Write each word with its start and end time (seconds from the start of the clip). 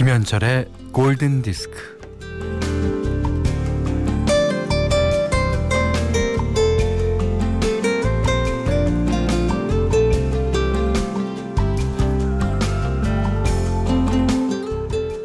김현철의 0.00 0.64
골든 0.92 1.42
디스크. 1.42 2.00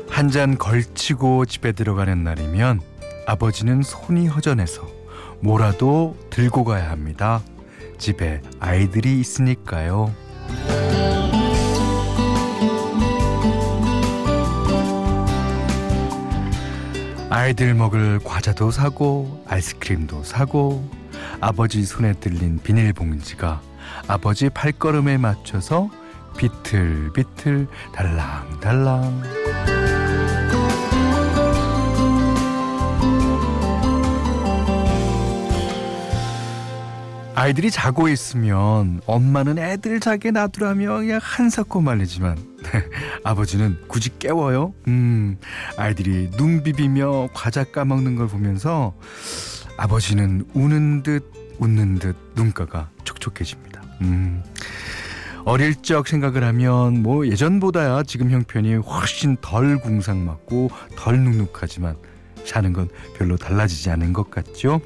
한 0.10 0.30
잔 0.30 0.58
걸치고 0.58 1.46
집에 1.46 1.72
들어가는 1.72 2.26
날이면 2.26 2.82
아버지는 3.28 3.82
손이 3.82 4.28
허전해서 4.28 4.86
뭐라도 5.40 6.18
들고 6.30 6.66
가야 6.66 6.92
합니다. 6.92 7.42
집에 7.98 8.42
아이들이 8.60 9.22
있으니까요. 9.22 10.14
아이들 17.46 17.76
먹을 17.76 18.20
과자도 18.24 18.72
사고 18.72 19.46
아이스크림도 19.48 20.24
사고 20.24 20.84
아버지 21.40 21.86
손에 21.86 22.14
들린 22.14 22.58
비닐봉지가 22.58 23.62
아버지 24.08 24.50
발걸음에 24.50 25.18
맞춰서 25.18 25.92
비틀비틀 26.40 27.68
달랑달랑 27.94 29.45
아이들이 37.36 37.70
자고 37.70 38.08
있으면 38.08 39.02
엄마는 39.06 39.58
애들 39.58 40.00
자게 40.00 40.32
놔두라며 40.32 41.00
그냥 41.00 41.20
한사코 41.22 41.82
말리지만 41.82 42.38
아버지는 43.26 43.78
굳이 43.88 44.18
깨워요. 44.18 44.74
음, 44.88 45.38
아이들이 45.76 46.32
눈 46.32 46.64
비비며 46.64 47.30
과자 47.34 47.66
까먹는 47.66 48.16
걸 48.16 48.28
보면서 48.28 48.96
아버지는 49.76 50.46
우는 50.54 51.04
듯 51.04 51.30
웃는 51.60 52.00
듯 52.00 52.16
눈가가 52.36 52.90
촉촉해집니다. 53.04 53.82
음. 54.02 54.42
어릴 55.44 55.76
적 55.76 56.08
생각을 56.08 56.44
하면 56.44 57.04
뭐 57.04 57.28
예전보다야 57.28 58.04
지금 58.04 58.32
형편이 58.32 58.76
훨씬 58.76 59.36
덜 59.42 59.78
궁상맞고 59.80 60.72
덜 60.96 61.20
눅눅하지만 61.24 61.98
사는 62.46 62.72
건 62.72 62.88
별로 63.18 63.36
달라지지 63.36 63.90
않은 63.92 64.14
것 64.14 64.32
같죠. 64.32 64.80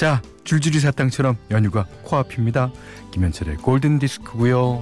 자, 0.00 0.22
줄줄이 0.44 0.80
사탕처럼 0.80 1.36
연휴가 1.50 1.84
코앞입니다. 2.04 2.72
김현철의 3.10 3.56
골든 3.58 3.98
디스크고요. 3.98 4.80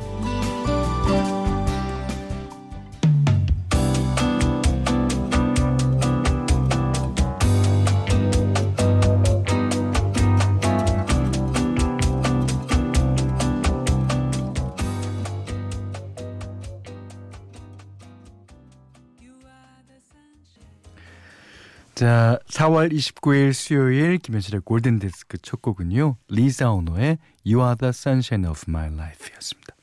자, 21.98 22.38
4월 22.46 22.92
29일 22.92 23.52
수요일 23.52 24.18
김현철의 24.18 24.60
골든 24.64 25.00
디스크 25.00 25.36
첫 25.38 25.60
곡은요. 25.60 26.16
리사 26.28 26.70
오노의 26.70 27.18
You 27.44 27.60
Are 27.60 27.74
the 27.76 27.88
Sunshine 27.88 28.48
of 28.48 28.62
My 28.68 28.86
Life였습니다. 28.86 29.74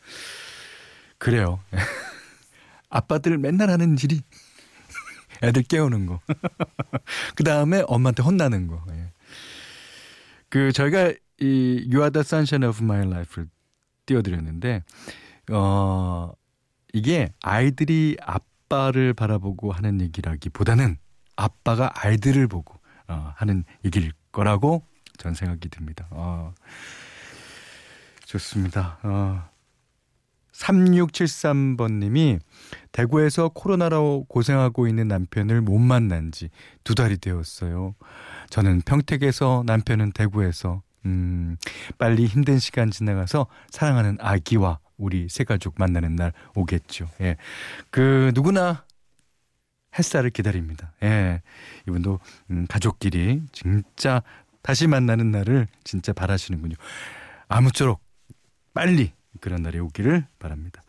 그래요. 1.17 1.59
아빠들 2.89 3.37
맨날 3.37 3.69
하는 3.69 3.97
일이 4.01 4.21
애들 5.43 5.63
깨우는 5.63 6.05
거. 6.05 6.21
그 7.35 7.43
다음에 7.43 7.83
엄마한테 7.85 8.23
혼나는 8.23 8.67
거. 8.67 8.81
예. 8.91 9.11
그 10.47 10.71
저희가 10.71 11.09
이 11.41 11.85
You 11.91 11.97
Are 11.97 12.11
the 12.11 12.21
Sunshine 12.21 12.65
of 12.65 12.81
My 12.81 13.01
Life를 13.01 13.49
띄워드렸는데 14.05 14.83
어 15.51 16.31
이게 16.93 17.33
아이들이 17.41 18.15
아빠를 18.21 19.13
바라보고 19.13 19.73
하는 19.73 19.99
얘기라기보다는 19.99 20.97
아빠가 21.35 21.91
아이들을 21.95 22.47
보고 22.47 22.75
어, 23.07 23.33
하는 23.35 23.63
얘기일 23.83 24.11
거라고 24.31 24.83
전 25.17 25.33
생각이 25.33 25.69
듭니다. 25.69 26.07
어, 26.11 26.53
좋습니다. 28.25 28.97
어, 29.03 29.43
3673번님이 30.53 32.39
대구에서 32.93 33.49
코로나로 33.49 34.25
고생하고 34.29 34.87
있는 34.87 35.07
남편을 35.09 35.61
못 35.61 35.77
만난 35.79 36.31
지 36.31 36.49
두 36.85 36.95
달이 36.95 37.17
되었어요. 37.17 37.95
저는 38.49 38.81
평택에서 38.81 39.63
남편은 39.65 40.11
대구에서 40.13 40.81
음, 41.05 41.57
빨리 41.97 42.25
힘든 42.25 42.57
시간 42.59 42.89
지나가서 42.89 43.47
사랑하는 43.69 44.17
아기와 44.21 44.79
우리 44.97 45.27
세 45.29 45.43
가족 45.43 45.75
만나는 45.77 46.15
날 46.15 46.31
오겠죠. 46.55 47.09
예. 47.21 47.35
그 47.89 48.31
누구나 48.33 48.84
햇살을 49.97 50.29
기다립니다. 50.29 50.91
예. 51.03 51.41
이분도 51.87 52.19
음, 52.51 52.65
가족끼리 52.67 53.41
진짜 53.51 54.21
다시 54.61 54.87
만나는 54.87 55.31
날을 55.31 55.67
진짜 55.83 56.11
바라시는군요. 56.13 56.75
아무쪼록 57.47 58.01
빨리 58.73 59.13
그런 59.41 59.61
날이 59.61 59.79
오기를 59.79 60.25
바랍니다. 60.39 60.81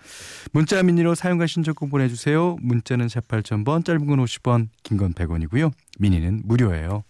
문자 0.52 0.82
미니로 0.82 1.14
사용과 1.14 1.46
신청곡 1.46 1.90
보내주세요. 1.90 2.56
문자는 2.60 3.08
샵 3.08 3.26
8000번, 3.28 3.84
짧은 3.84 4.06
건 4.06 4.18
50원, 4.24 4.68
긴 4.82 4.96
건 4.98 5.12
100원이고요. 5.12 5.72
미니는 5.98 6.42
무료예요. 6.44 7.02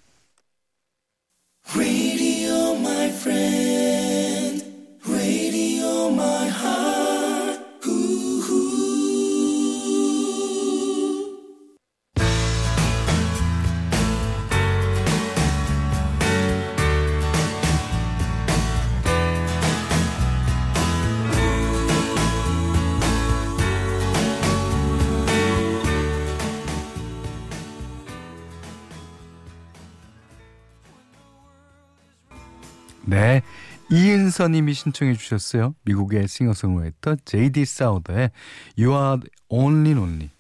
이은서님이 33.97 34.75
신청해 34.75 35.15
주셨어요. 35.15 35.75
미국의 35.85 36.29
싱어송라이터 36.29 37.17
제이디 37.25 37.65
사우더의 37.65 38.31
You 38.79 38.95
Are 38.95 39.21
Only 39.49 39.99
Only. 39.99 40.31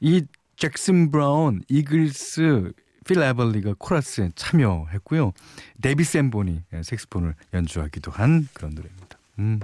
이 0.00 0.24
잭슨 0.56 1.10
브라운, 1.10 1.60
이글스, 1.68 2.72
필 3.06 3.22
에벌리가 3.22 3.74
코러스에 3.78 4.30
참여했고요. 4.34 5.32
데비 5.82 6.04
샌본이 6.04 6.62
색스폰을 6.82 7.34
연주하기도 7.52 8.12
한 8.12 8.48
그런 8.54 8.72
노래입니다. 8.74 9.18
음. 9.38 9.60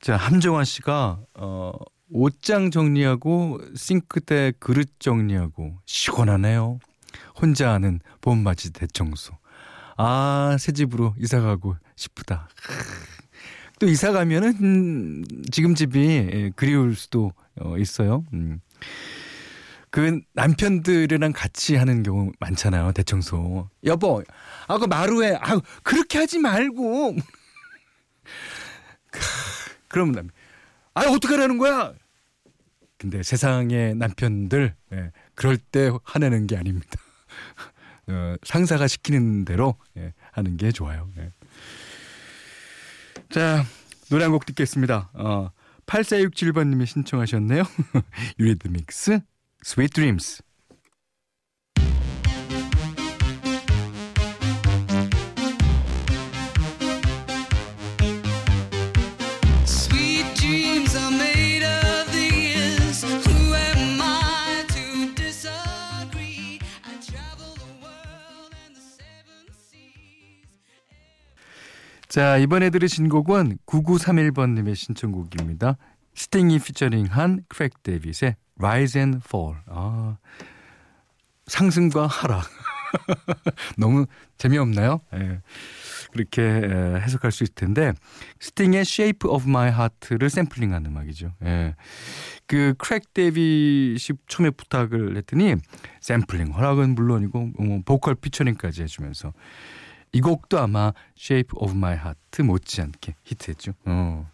자, 0.00 0.16
함정화 0.16 0.62
씨가 0.62 1.18
어, 1.34 1.72
옷장 2.12 2.70
정리하고 2.70 3.60
싱크대 3.74 4.52
그릇 4.60 4.90
정리하고 5.00 5.76
시원하네요. 5.86 6.78
혼자 7.34 7.72
하는 7.72 7.98
봄맞이 8.20 8.72
대청소. 8.72 9.34
아, 9.96 10.56
새 10.58 10.72
집으로 10.72 11.14
이사 11.18 11.40
가고 11.40 11.76
싶다. 11.96 12.48
또 13.78 13.86
이사 13.86 14.12
가면은 14.12 14.54
음, 14.60 15.24
지금 15.50 15.74
집이 15.74 16.06
예, 16.08 16.50
그리울 16.56 16.94
수도 16.94 17.32
어, 17.60 17.76
있어요. 17.78 18.24
음. 18.32 18.60
그 19.90 20.20
남편들이랑 20.34 21.32
같이 21.32 21.76
하는 21.76 22.02
경우 22.02 22.32
많잖아요. 22.38 22.92
대청소. 22.92 23.70
여보, 23.84 24.22
아, 24.68 24.78
그 24.78 24.84
마루에, 24.84 25.36
아, 25.40 25.58
그렇게 25.82 26.18
하지 26.18 26.38
말고. 26.38 27.16
그러면 29.88 30.14
남, 30.14 30.28
아, 30.94 31.02
어떡하라는 31.10 31.58
거야? 31.58 31.94
근데 32.98 33.22
세상의 33.22 33.94
남편들, 33.94 34.74
예, 34.92 35.12
그럴 35.34 35.56
때 35.56 35.90
화내는 36.04 36.46
게 36.46 36.56
아닙니다. 36.56 37.00
어, 38.08 38.34
상사가 38.44 38.86
시키는 38.86 39.44
대로 39.44 39.76
예, 39.96 40.12
하는 40.32 40.56
게 40.56 40.70
좋아요. 40.72 41.10
예. 41.18 41.32
자, 43.30 43.64
노래 44.10 44.24
한 44.24 44.32
곡 44.32 44.46
듣겠습니다. 44.46 45.10
어, 45.14 45.50
8467번님이 45.86 46.86
신청하셨네요. 46.86 47.62
유리드믹스, 48.38 49.10
are 49.10 49.76
made 49.78 50.44
자, 72.08 72.36
이번에 72.36 72.70
들으신 72.70 73.08
곡은 73.08 73.58
9931번님의 73.66 74.76
신청곡입니다. 74.76 75.76
스팅이 76.14 76.60
피처링한 76.60 77.44
크랙 77.48 77.82
데이빗의 77.82 78.36
Rise 78.58 79.00
and 79.00 79.20
Fall. 79.26 79.56
아, 79.66 80.16
상승과 81.46 82.06
하락. 82.06 82.44
너무 83.76 84.06
재미없나요? 84.38 85.00
예. 85.14 85.40
그렇게 86.12 86.42
해석할 86.42 87.32
수 87.32 87.42
있을 87.42 87.54
텐데 87.54 87.92
스팅의 88.38 88.82
Shape 88.82 89.28
of 89.28 89.44
My 89.48 89.68
Heart를 89.68 90.30
샘플링한 90.30 90.86
음악이죠. 90.86 91.32
예. 91.44 91.74
그 92.46 92.74
크랙 92.78 93.12
데이빗이 93.12 94.16
처음에 94.28 94.50
부탁을 94.50 95.16
했더니 95.16 95.56
샘플링 96.00 96.52
허락은 96.54 96.94
물론이고 96.94 97.50
뭐 97.58 97.80
보컬 97.84 98.14
피처링까지 98.14 98.84
해주면서 98.84 99.32
이 100.12 100.20
곡도 100.20 100.58
아마 100.58 100.92
Shape 101.18 101.50
of 101.54 101.74
My 101.74 101.94
Heart 101.94 102.42
못지않게 102.42 103.16
히트했죠. 103.24 103.72
어. 103.84 104.30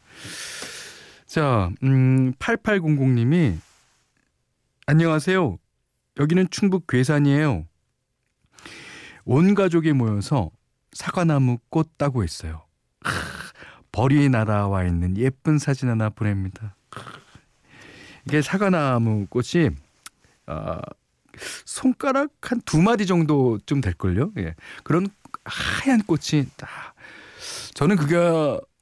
자, 1.27 1.71
음, 1.83 2.33
8800님이 2.35 3.59
안녕하세요. 4.87 5.59
여기는 6.21 6.49
충북 6.51 6.87
괴산이에요. 6.87 7.65
온 9.25 9.55
가족이 9.55 9.93
모여서 9.93 10.51
사과나무 10.93 11.59
꽃 11.71 11.97
따고 11.97 12.23
있어요. 12.23 12.65
벌이 13.93 14.29
날아와 14.29 14.85
있는 14.85 15.17
예쁜 15.17 15.59
사진 15.59 15.89
하나 15.89 16.11
보냅니다. 16.11 16.77
이게 18.27 18.43
사과나무 18.43 19.27
꽃이 19.29 19.71
어, 20.47 20.79
손가락 21.65 22.31
한 22.43 22.61
두 22.65 22.81
마디 22.83 23.07
정도쯤 23.07 23.81
될걸요. 23.81 24.33
예. 24.39 24.55
그런 24.85 25.09
하얀 25.45 26.03
꽃이 26.03 26.47
딱 26.57 26.69
저는 27.75 27.97
그게 27.97 28.17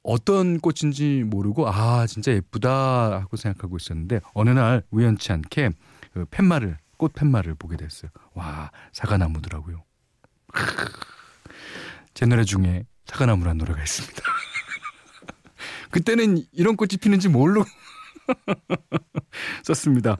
어떤 0.02 0.60
꽃인지 0.60 1.24
모르고 1.26 1.68
아 1.68 2.06
진짜 2.06 2.32
예쁘다 2.32 3.20
하고 3.20 3.36
생각하고 3.36 3.76
있었는데 3.76 4.20
어느 4.34 4.50
날 4.50 4.82
우연치 4.90 5.32
않게 5.32 5.70
그 6.12 6.24
팻말을 6.30 6.78
꽃 6.96 7.12
팻말을 7.14 7.54
보게 7.54 7.76
됐어요. 7.76 8.10
와 8.34 8.70
사과나무더라고요. 8.92 9.84
제 12.14 12.26
노래 12.26 12.44
중에 12.44 12.84
사과나무란 13.06 13.58
노래가 13.58 13.80
있습니다. 13.82 14.22
그때는 15.90 16.44
이런 16.52 16.76
꽃이 16.76 16.96
피는지 17.00 17.28
모르고 17.28 17.64
썼습니다. 19.64 20.16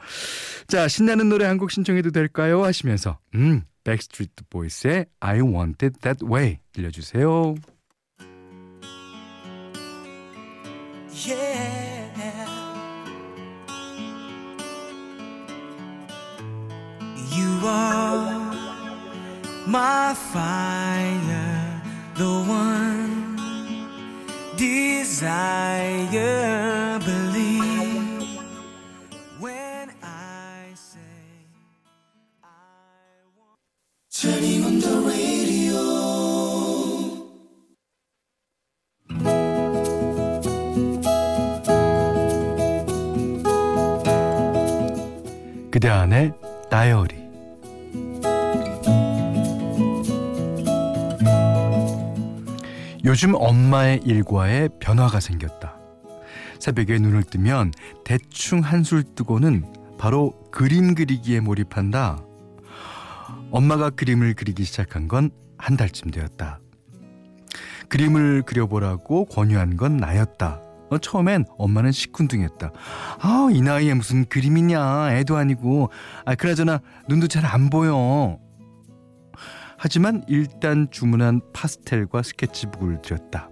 자, 0.68 0.88
신나는 0.88 1.28
노래 1.28 1.44
한 1.46 1.58
곡 1.58 1.70
신청해도 1.70 2.10
될까요? 2.10 2.64
하시면서 2.64 3.18
음, 3.34 3.62
백스트리트 3.83 4.43
보이스의 4.49 5.05
I 5.19 5.41
Want 5.41 5.85
It 5.85 5.99
That 6.01 6.25
Way 6.25 6.59
들려주세요. 6.73 7.55
Yeah. 11.27 11.65
You 17.31 17.67
are 17.67 18.55
my 19.67 20.13
fire, 20.13 21.81
the 22.15 22.43
one 22.47 23.25
desire, 24.57 25.95
그대 45.80 45.88
안의 45.88 46.34
다이어리 46.70 47.14
요즘 53.06 53.32
엄마의 53.34 54.02
일과에 54.04 54.68
변화가 54.78 55.20
생겼다. 55.20 55.78
새벽에 56.58 56.98
눈을 56.98 57.22
뜨면 57.22 57.72
대충 58.04 58.60
한술 58.60 59.02
뜨고는 59.14 59.72
바로 59.96 60.34
그림 60.50 60.94
그리기에 60.94 61.40
몰입한다. 61.40 62.22
엄마가 63.50 63.88
그림을 63.88 64.34
그리기 64.34 64.64
시작한 64.64 65.08
건 65.08 65.30
한 65.60 65.76
달쯤 65.76 66.10
되었다. 66.10 66.58
그림을 67.88 68.42
그려보라고 68.42 69.26
권유한 69.26 69.76
건 69.76 69.96
나였다. 69.96 70.60
어, 70.90 70.98
처음엔 70.98 71.44
엄마는 71.56 71.92
시큰둥했다. 71.92 72.72
아, 73.20 73.48
이 73.52 73.60
나이에 73.62 73.94
무슨 73.94 74.24
그림이냐. 74.26 75.14
애도 75.16 75.36
아니고. 75.36 75.90
아, 76.24 76.34
그나저나 76.34 76.80
눈도 77.08 77.26
잘 77.28 77.44
안 77.46 77.70
보여. 77.70 78.38
하지만 79.78 80.22
일단 80.28 80.88
주문한 80.90 81.40
파스텔과 81.54 82.22
스케치북을 82.22 83.00
드렸다. 83.02 83.48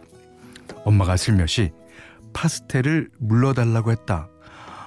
엄마가 0.84 1.16
슬며시 1.16 1.72
파스텔을 2.34 3.10
물러달라고 3.18 3.90
했다. 3.92 4.28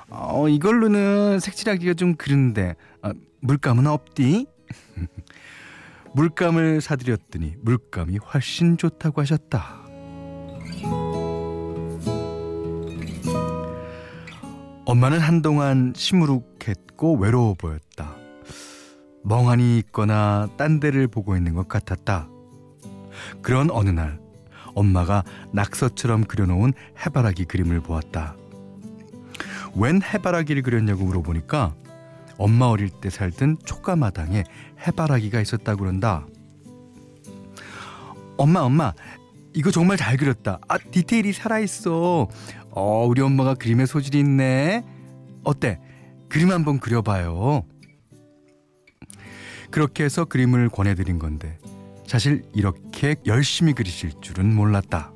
어, 0.09 0.47
이걸로는 0.47 1.39
색칠하기가 1.39 1.95
좀 1.95 2.15
그런데 2.15 2.75
아, 3.01 3.13
물감은 3.41 3.87
없디? 3.87 4.45
물감을 6.13 6.81
사드렸더니 6.81 7.55
물감이 7.63 8.17
훨씬 8.17 8.77
좋다고 8.77 9.21
하셨다. 9.21 9.80
엄마는 14.91 15.19
한동안 15.19 15.93
시무룩했고 15.95 17.15
외로워 17.15 17.53
보였다. 17.53 18.13
멍하니 19.23 19.77
있거나 19.77 20.49
딴 20.57 20.81
데를 20.81 21.07
보고 21.07 21.37
있는 21.37 21.53
것 21.53 21.69
같았다. 21.69 22.27
그런 23.41 23.71
어느 23.71 23.89
날 23.89 24.19
엄마가 24.75 25.23
낙서처럼 25.53 26.25
그려놓은 26.25 26.73
해바라기 27.05 27.45
그림을 27.45 27.79
보았다. 27.79 28.35
웬 29.77 30.01
해바라기를 30.01 30.61
그렸냐고 30.61 31.05
물어보니까 31.05 31.73
엄마 32.37 32.65
어릴 32.65 32.89
때 32.89 33.09
살던 33.09 33.59
초가마당에 33.63 34.43
해바라기가 34.85 35.39
있었다고 35.39 35.79
그런다. 35.79 36.27
엄마, 38.35 38.59
엄마, 38.59 38.91
이거 39.53 39.71
정말 39.71 39.95
잘 39.95 40.17
그렸다. 40.17 40.59
아, 40.67 40.77
디테일이 40.77 41.31
살아있어. 41.31 42.27
어, 42.71 43.05
우리 43.05 43.21
엄마가 43.21 43.55
그림에 43.55 43.85
소질이 43.85 44.19
있네. 44.19 44.83
어때? 45.43 45.79
그림 46.29 46.51
한번 46.51 46.79
그려봐요. 46.79 47.63
그렇게 49.69 50.03
해서 50.03 50.25
그림을 50.25 50.69
권해드린 50.69 51.19
건데, 51.19 51.57
사실 52.05 52.43
이렇게 52.53 53.15
열심히 53.25 53.73
그리실 53.73 54.11
줄은 54.21 54.53
몰랐다. 54.53 55.11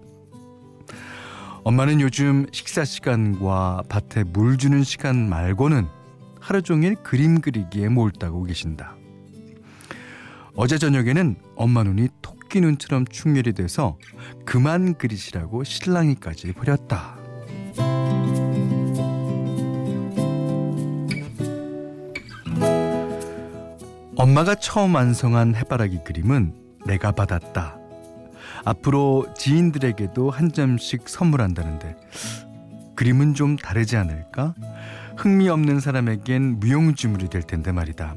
엄마는 1.63 2.00
요즘 2.00 2.45
식사 2.51 2.85
시간과 2.85 3.83
밭에 3.89 4.24
물 4.24 4.57
주는 4.57 4.83
시간 4.83 5.27
말고는 5.27 5.88
하루 6.39 6.62
종일 6.62 6.95
그림 6.95 7.41
그리기에 7.41 7.89
몰두하고 7.89 8.43
계신다. 8.43 8.95
어제 10.55 10.77
저녁에는 10.77 11.35
엄마 11.55 11.83
눈이 11.83 12.09
토끼 12.21 12.62
눈처럼 12.62 13.05
충혈이 13.07 13.53
돼서 13.53 13.97
그만 14.45 14.93
그리시라고 14.97 15.63
신랑이까지 15.63 16.53
버렸다. 16.53 17.25
엄마가 24.25 24.55
처음 24.55 24.96
완성한 24.96 25.53
해바라기 25.55 26.00
그림은 26.03 26.55
내가 26.88 27.12
받았다. 27.12 27.77
앞으로 28.63 29.27
지인들에게도 29.38 30.32
한 30.32 30.51
점씩 30.51 31.08
선물한다는데 31.08 31.96
그림은 32.96 33.36
좀 33.36 33.55
다르지 33.55 33.98
않을까? 33.98 34.55
흥미 35.15 35.48
없는 35.48 35.79
사람에겐 35.79 36.60
무용지물이 36.60 37.29
될 37.29 37.44
텐데 37.44 37.72
말이다. 37.72 38.15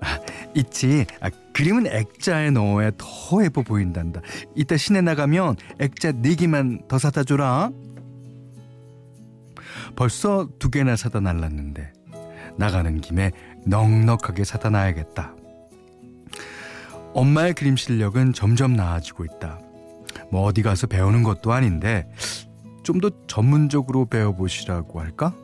아, 0.00 0.20
있지. 0.54 1.06
아, 1.20 1.28
그림은 1.52 1.88
액자에 1.88 2.52
넣어야 2.52 2.92
더 2.96 3.42
예뻐 3.42 3.62
보인단다. 3.62 4.20
이따 4.54 4.76
시내 4.76 5.00
나가면 5.00 5.56
액자 5.80 6.12
네 6.12 6.36
개만 6.36 6.82
더 6.86 6.98
사다 6.98 7.24
줘라. 7.24 7.72
벌써 9.96 10.48
두 10.60 10.70
개나 10.70 10.94
사다 10.94 11.18
날랐는데 11.18 11.92
나가는 12.56 13.00
김에 13.00 13.32
넉넉하게 13.66 14.44
사다 14.44 14.70
놔야겠다. 14.70 15.34
엄마의 17.14 17.54
그림 17.54 17.76
실력은 17.76 18.32
점점 18.32 18.74
나아지고 18.74 19.24
있다. 19.24 19.60
뭐 20.30 20.42
어디 20.42 20.62
가서 20.62 20.86
배우는 20.86 21.22
것도 21.22 21.52
아닌데 21.52 22.08
좀 22.82 23.00
더 23.00 23.10
전문적으로 23.26 24.06
배워보시라고 24.06 25.00
할까? 25.00 25.34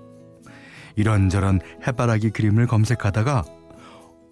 이런저런 0.96 1.60
해바라기 1.86 2.30
그림을 2.30 2.66
검색하다가 2.66 3.44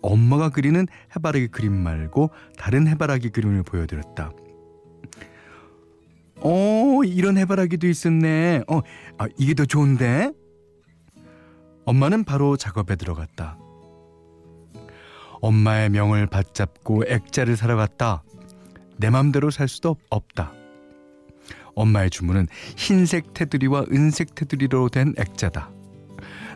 엄마가 0.02 0.50
그리는 0.50 0.87
해바라기 1.16 1.49
그림 1.49 1.73
말고 1.73 2.30
다른 2.59 2.87
해바라기 2.87 3.30
그림을 3.30 3.62
보여드렸다. 3.62 4.33
어, 6.40 7.00
이런 7.04 7.37
해바라기도 7.38 7.88
있었네. 7.88 8.62
어, 8.68 8.80
아, 9.18 9.26
이게 9.38 9.54
더 9.54 9.64
좋은데? 9.64 10.33
엄마는 11.85 12.25
바로 12.25 12.57
작업에 12.57 12.95
들어갔다. 12.97 13.59
엄마의 15.40 15.90
명을 15.90 16.26
받잡고 16.26 17.04
액자를 17.07 17.57
사러 17.57 17.76
갔다. 17.76 18.23
내 18.97 19.11
맘대로 19.11 19.50
살 19.50 19.68
수도 19.68 19.97
없다. 20.11 20.52
엄마의 21.75 22.11
주문은 22.11 22.49
흰색 22.76 23.35
테두리와 23.35 23.87
은색 23.92 24.35
테두리로 24.35 24.88
된 24.88 25.14
액자다. 25.16 25.71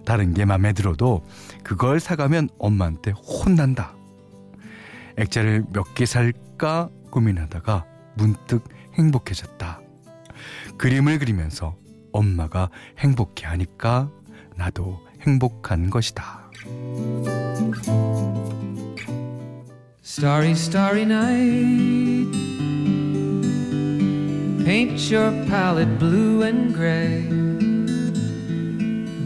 다른 0.04 0.34
게 0.34 0.44
맘에 0.44 0.72
들어도 0.72 1.24
그걸 1.62 2.00
사가면 2.00 2.48
엄마한테 2.58 3.12
혼난다. 3.12 3.94
액자를 5.16 5.64
몇 5.72 5.94
개 5.94 6.06
살까 6.06 6.88
고민하다가 7.10 7.84
문득 8.16 8.64
행복해졌다. 8.94 9.80
그림을 10.78 11.18
그리면서 11.20 11.76
엄마가 12.12 12.70
행복해 12.98 13.46
하니까 13.46 14.10
나도 14.56 14.98
행복한 15.20 15.88
것이다. 15.88 16.41
Starry, 20.02 20.54
starry 20.54 21.04
night. 21.04 22.30
Paint 24.64 25.10
your 25.10 25.32
palette 25.48 25.98
blue 25.98 26.42
and 26.42 26.72
gray. 26.72 27.22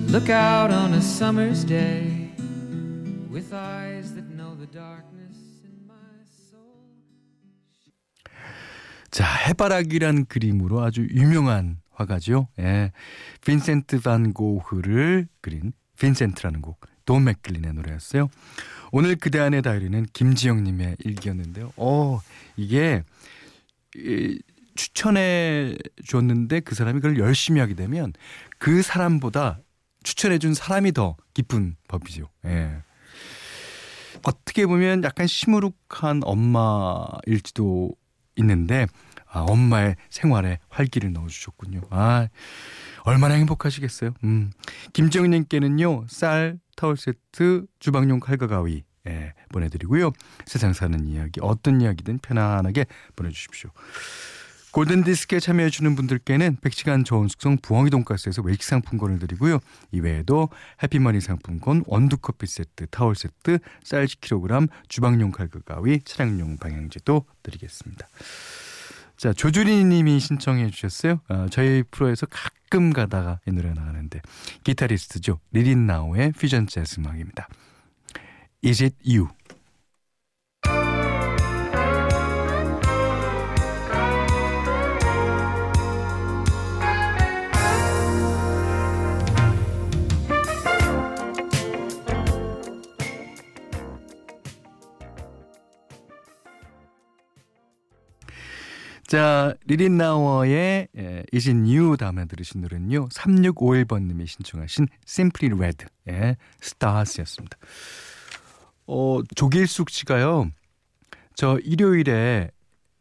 Look 0.09 0.31
out 0.31 0.71
on 0.71 0.95
a 0.95 1.03
summer's 1.03 1.65
day 1.65 2.31
with 3.31 3.53
eyes 3.53 4.15
that 4.15 4.31
know 4.35 4.55
the 4.55 4.67
darkness 4.67 5.37
in 5.63 5.87
my 5.87 5.95
soul. 6.51 6.89
자, 9.11 9.27
해바라기란 9.27 10.27
그림으로 10.27 10.81
아주 10.83 11.07
유명한 11.11 11.81
화가죠. 11.91 12.49
예. 12.61 12.93
빈센트 13.45 14.01
반 14.01 14.33
고흐를 14.33 15.29
그린 15.43 15.73
빈센트라는 15.99 16.63
곡, 16.63 16.81
돈 17.07 17.25
맥클린의 17.25 17.73
노래였어요. 17.73 18.29
오늘 18.93 19.17
그대 19.17 19.39
안의 19.39 19.63
다이리는 19.63 20.07
김지영님의 20.13 20.97
일기였는데요. 21.01 21.73
어, 21.77 22.21
이게 22.57 23.03
이, 23.97 24.39
추천해 24.75 25.75
줬는데 26.07 26.61
그 26.61 26.75
사람이 26.75 27.01
그걸 27.01 27.19
열심히 27.19 27.61
하게 27.61 27.75
되면 27.75 28.13
그 28.59 28.83
사람보다 28.83 29.61
추천해 30.03 30.39
준 30.39 30.55
사람이 30.55 30.93
더 30.93 31.17
기쁜 31.35 31.77
법이죠. 31.89 32.29
예. 32.45 32.77
어떻게 34.23 34.67
보면 34.67 35.03
약간 35.05 35.27
시무룩한 35.27 36.21
엄마일지도 36.23 37.93
있는데 38.37 38.87
아, 39.29 39.41
엄마의 39.41 39.97
생활에 40.09 40.59
활기를 40.69 41.13
넣어주셨군요. 41.13 41.83
아, 41.91 42.29
얼마나 43.03 43.35
행복하시겠어요. 43.35 44.15
음. 44.25 44.51
김정희님께는요, 44.93 46.07
쌀, 46.09 46.59
타월 46.77 46.97
세트, 46.97 47.67
주방용 47.79 48.21
칼과 48.21 48.47
가위, 48.47 48.85
예, 49.09 49.35
보내드리고요. 49.51 50.13
세상 50.47 50.73
사는 50.73 51.05
이야기, 51.07 51.41
어떤 51.43 51.81
이야기든 51.81 52.19
편안하게 52.19 52.87
보내주십시오. 53.17 53.71
골든디스크에 54.77 55.41
참여해주는 55.41 55.97
분들께는 55.97 56.59
100시간 56.61 57.03
좋은 57.03 57.29
숙성 57.29 57.57
부엉이 57.57 57.89
돈가스에서 57.89 58.43
외식 58.43 58.63
상품권을 58.63 59.19
드리고요. 59.21 59.59
이외에도 59.91 60.51
해피머니 60.83 61.23
상품권, 61.23 61.83
원두커피 61.87 62.47
세트, 62.47 62.89
타월 62.91 63.15
세트, 63.15 63.59
쌀 63.83 64.05
10kg, 64.05 64.69
주방용 64.89 65.31
칼과 65.31 65.61
가위, 65.65 66.01
차량용 66.05 66.59
방향제도 66.59 67.25
드리겠습니다. 67.43 68.07
자, 69.17 69.33
조주리 69.33 69.85
님이 69.85 70.21
신청해 70.21 70.71
주셨어요. 70.71 71.21
어, 71.29 71.47
저희 71.51 71.83
프로에서 71.91 72.27
가끔 72.27 72.93
가다가 72.93 73.41
이 73.47 73.53
노래 73.53 73.73
나가는데 73.73 74.21
기타리스트죠. 74.65 75.41
리린 75.53 75.87
나우의 75.87 76.33
퓨전 76.33 76.67
재즈 76.67 77.01
음악입니다. 77.01 77.49
Is 78.65 78.83
it 78.83 78.97
you? 79.07 79.29
자, 99.17 99.55
리린 99.65 99.97
나워의 99.97 100.89
예, 100.95 101.23
Is 101.33 101.49
It 101.49 101.75
You 101.75 101.97
다음에 101.97 102.27
들으신 102.27 102.61
노래는요. 102.61 103.09
3651번님이 103.09 104.27
신청하신 104.27 104.89
Simply 105.09 105.59
Red 105.59 105.87
의 106.07 106.37
Stars였습니다. 106.63 107.57
어, 108.87 109.21
조길숙 109.35 109.89
씨가요. 109.89 110.51
저 111.35 111.59
일요일에 111.61 112.51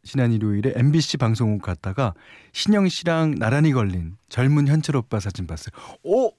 지난 0.04 0.32
일요일에 0.32 0.72
MBC 0.78 1.18
방송국 1.18 1.62
갔다가 1.62 2.14
신영 2.54 2.88
씨랑 2.88 3.36
나란히 3.38 3.74
걸린 3.74 4.16
젊은 4.30 4.70
현철 4.70 4.96
오빠 4.96 5.20
사진 5.20 5.48
봤어요. 5.48 5.76
오! 6.02 6.32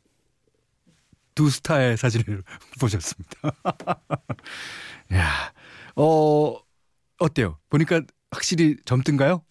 두 1.35 1.51
스타의 1.51 1.99
사진을 1.99 2.43
보셨습니다. 2.81 3.53
야, 5.13 5.53
어, 5.97 6.57
어때요? 7.19 7.59
보니까 7.69 8.01
확실히 8.37 8.77
젊든가요? 8.85 9.43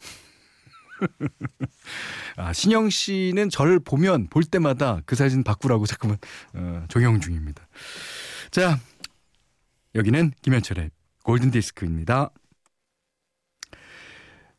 아, 2.37 2.53
신영 2.53 2.89
씨는 2.89 3.49
저를 3.49 3.79
보면 3.79 4.27
볼 4.27 4.43
때마다 4.43 5.01
그 5.05 5.15
사진 5.15 5.43
바꾸라고 5.43 5.85
자꾸만 5.85 6.17
어, 6.53 6.85
조용 6.87 7.19
중입니다. 7.19 7.67
자, 8.51 8.79
여기는 9.95 10.31
김현철의 10.41 10.91
골든 11.23 11.51
디스크입니다. 11.51 12.29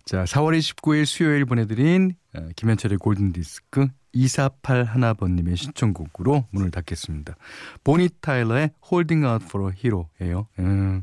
자, 0.04 0.24
4월 0.24 0.58
29일 0.58 1.06
수요일 1.06 1.44
보내드린 1.44 2.16
어, 2.34 2.48
김현철의 2.56 2.98
골든 2.98 3.32
디스크 3.32 3.88
2481번님의 4.14 5.56
신청곡으로 5.56 6.46
문을 6.50 6.70
닫겠습니다. 6.70 7.36
보니 7.84 8.08
타일러의 8.20 8.70
Holding 8.90 9.26
Out 9.26 9.44
for 9.44 9.70
a 9.70 9.76
Hero예요. 9.76 10.48
음, 10.58 11.02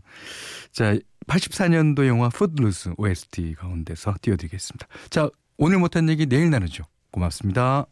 자, 0.71 0.97
84년도 1.27 2.07
영화 2.07 2.29
푸드루스 2.29 2.93
OST 2.97 3.55
가운데서 3.55 4.15
띄워드리겠습니다. 4.21 4.87
자, 5.09 5.29
오늘 5.57 5.79
못한 5.79 6.09
얘기 6.09 6.25
내일 6.25 6.49
나누죠. 6.49 6.83
고맙습니다. 7.11 7.85